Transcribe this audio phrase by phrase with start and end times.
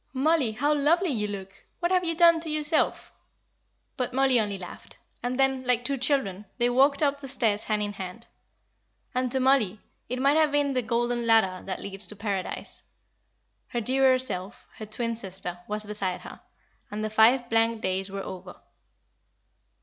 [0.03, 1.53] "Oh, Mollie, how lovely you look!
[1.79, 3.11] What have you done to yourself?"
[3.97, 4.97] But Mollie only laughed.
[5.21, 8.25] And then, like two children, they walked up the stairs hand in hand.
[9.13, 9.79] And to Mollie
[10.09, 12.81] it might have been the golden ladder that leads to Paradise.
[13.67, 16.41] Her dearer self, her twin sister, was beside her,
[16.89, 18.55] and the five blank days were over.